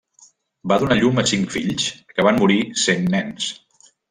[0.71, 3.53] Va donar a llum cinc fills que van morir sent nens.